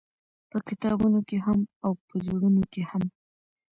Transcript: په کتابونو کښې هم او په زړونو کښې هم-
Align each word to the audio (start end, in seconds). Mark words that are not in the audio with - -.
په 0.49 0.57
کتابونو 0.67 1.17
کښې 1.27 1.37
هم 1.45 1.59
او 1.85 1.91
په 2.07 2.13
زړونو 2.25 2.61
کښې 2.73 2.83
هم- 2.89 3.05